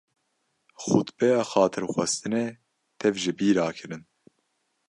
[0.85, 2.45] Xutbeya Xatirxwestinê
[2.99, 4.03] tev ji bîra kirin.